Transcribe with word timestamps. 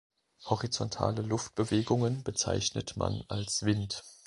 Horizontale 0.45 1.21
Luftbewegungen 1.21 2.23
bezeichnet 2.23 2.97
man 2.97 3.23
als 3.27 3.65
Wind. 3.65 4.01